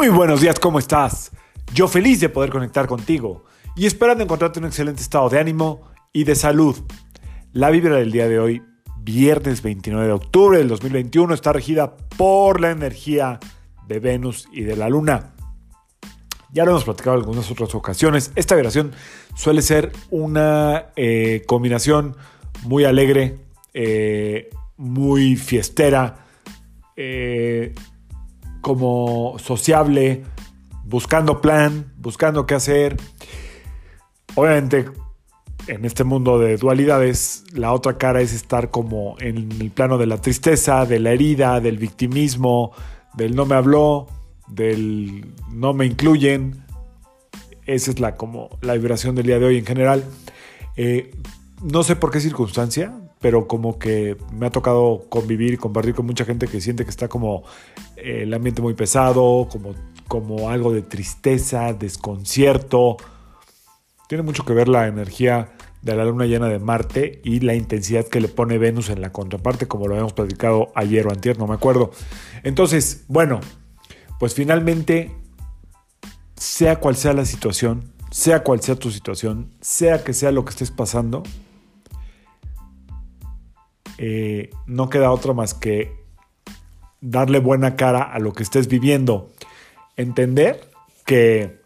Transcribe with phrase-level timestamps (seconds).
[0.00, 1.30] Muy buenos días, ¿cómo estás?
[1.74, 3.44] Yo feliz de poder conectar contigo
[3.76, 6.74] y esperando encontrarte en un excelente estado de ánimo y de salud.
[7.52, 8.62] La vibra del día de hoy,
[8.96, 13.40] viernes 29 de octubre del 2021, está regida por la energía
[13.88, 15.34] de Venus y de la Luna.
[16.50, 18.32] Ya lo hemos platicado en algunas otras ocasiones.
[18.36, 18.92] Esta vibración
[19.34, 22.16] suele ser una eh, combinación
[22.62, 23.36] muy alegre,
[23.74, 24.48] eh,
[24.78, 26.24] muy fiestera,
[26.96, 27.74] eh,
[28.60, 30.24] como sociable,
[30.84, 32.96] buscando plan, buscando qué hacer.
[34.34, 34.86] Obviamente,
[35.66, 40.06] en este mundo de dualidades, la otra cara es estar como en el plano de
[40.06, 42.72] la tristeza, de la herida, del victimismo,
[43.14, 44.08] del no me habló,
[44.48, 46.64] del no me incluyen.
[47.66, 50.04] Esa es la, como, la vibración del día de hoy en general.
[50.76, 51.14] Eh,
[51.62, 56.24] no sé por qué circunstancia, pero como que me ha tocado convivir compartir con mucha
[56.24, 57.44] gente que siente que está como
[57.96, 59.74] eh, el ambiente muy pesado, como,
[60.08, 62.96] como algo de tristeza, desconcierto.
[64.08, 68.06] Tiene mucho que ver la energía de la luna llena de Marte y la intensidad
[68.06, 71.46] que le pone Venus en la contraparte, como lo habíamos platicado ayer o antier, no
[71.46, 71.90] me acuerdo.
[72.42, 73.40] Entonces, bueno,
[74.18, 75.12] pues finalmente,
[76.36, 80.50] sea cual sea la situación, sea cual sea tu situación, sea que sea lo que
[80.50, 81.22] estés pasando,
[84.02, 85.92] eh, no queda otra más que
[87.02, 89.30] darle buena cara a lo que estés viviendo.
[89.94, 90.70] Entender
[91.04, 91.60] que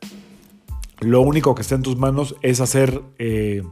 [0.99, 3.63] lo único que está en tus manos es hacer eh,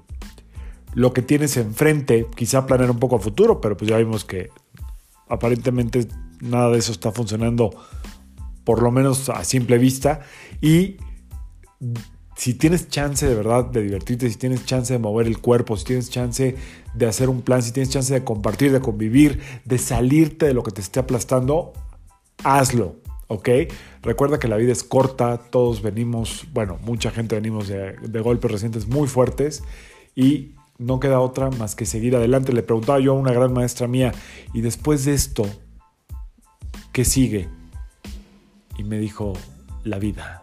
[0.95, 4.51] lo que tienes enfrente, quizá planear un poco a futuro, pero pues ya vimos que
[5.29, 6.07] aparentemente
[6.41, 7.71] nada de eso está funcionando,
[8.63, 10.21] por lo menos a simple vista.
[10.61, 10.99] Y
[12.43, 15.85] si tienes chance de verdad de divertirte, si tienes chance de mover el cuerpo, si
[15.85, 16.57] tienes chance
[16.93, 20.65] de hacer un plan, si tienes chance de compartir, de convivir, de salirte de lo
[20.65, 21.73] que te esté aplastando,
[22.43, 22.97] hazlo,
[23.29, 23.49] ¿ok?
[24.03, 28.89] Recuerda que la vida es corta, todos venimos, bueno, mucha gente venimos de, golpes recientes
[28.89, 29.63] muy fuertes
[30.17, 32.53] y no queda otra más que seguir adelante.
[32.53, 34.11] Le preguntaba yo a una gran maestra mía,
[34.53, 35.45] y después de esto,
[36.91, 37.49] ¿qué sigue?
[38.77, 39.35] Y me dijo,
[39.85, 40.41] la vida.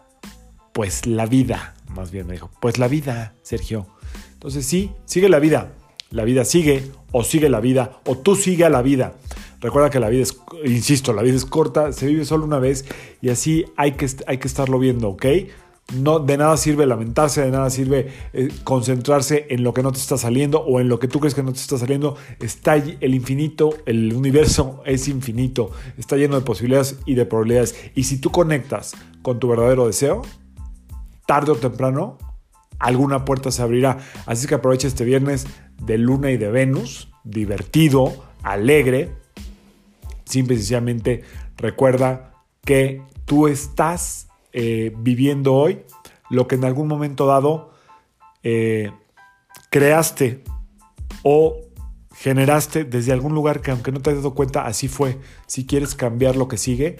[0.72, 3.86] Pues la vida más bien me dijo, pues la vida, Sergio.
[4.32, 5.72] Entonces sí, sigue la vida.
[6.10, 9.14] La vida sigue, o sigue la vida, o tú sigue a la vida.
[9.60, 10.24] Recuerda que la vida
[10.64, 12.84] insisto, la vida es corta, se vive solo una vez
[13.20, 15.26] y así hay que, hay que estarlo viendo, ¿ok?
[15.94, 19.98] No, de nada sirve lamentarse, de nada sirve eh, concentrarse en lo que no te
[19.98, 22.16] está saliendo o en lo que tú crees que no te está saliendo.
[22.38, 27.74] Está el infinito, el universo es infinito, está lleno de posibilidades y de probabilidades.
[27.94, 30.22] Y si tú conectas con tu verdadero deseo,
[31.30, 32.18] tarde o temprano
[32.80, 33.98] alguna puerta se abrirá.
[34.26, 35.46] Así que aprovecha este viernes
[35.80, 39.12] de Luna y de Venus, divertido, alegre.
[40.24, 41.22] Simple y sencillamente
[41.56, 42.32] recuerda
[42.64, 45.82] que tú estás eh, viviendo hoy
[46.30, 47.74] lo que en algún momento dado
[48.42, 48.90] eh,
[49.70, 50.42] creaste
[51.22, 51.60] o
[52.12, 55.20] generaste desde algún lugar que aunque no te hayas dado cuenta, así fue.
[55.46, 56.96] Si quieres cambiar lo que sigue,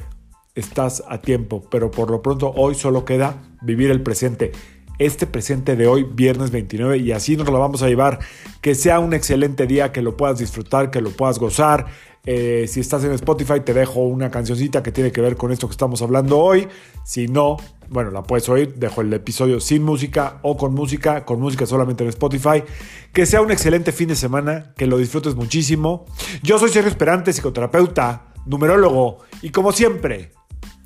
[0.54, 4.52] estás a tiempo, pero por lo pronto hoy solo queda vivir el presente.
[4.98, 8.18] Este presente de hoy, viernes 29, y así nos lo vamos a llevar.
[8.60, 11.86] Que sea un excelente día, que lo puedas disfrutar, que lo puedas gozar.
[12.26, 15.68] Eh, si estás en Spotify, te dejo una cancioncita que tiene que ver con esto
[15.68, 16.68] que estamos hablando hoy.
[17.02, 17.56] Si no,
[17.88, 18.74] bueno, la puedes oír.
[18.74, 22.62] Dejo el episodio sin música o con música, con música solamente en Spotify.
[23.12, 26.04] Que sea un excelente fin de semana, que lo disfrutes muchísimo.
[26.42, 30.32] Yo soy Sergio Esperante, psicoterapeuta, numerólogo, y como siempre,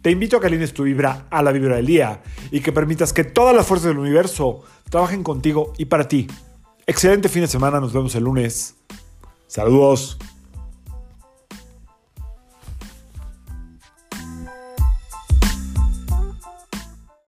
[0.03, 3.12] te invito a que alines tu vibra a la vibra del día y que permitas
[3.12, 6.26] que todas las fuerzas del universo trabajen contigo y para ti.
[6.87, 8.76] Excelente fin de semana, nos vemos el lunes.
[9.47, 10.19] Saludos.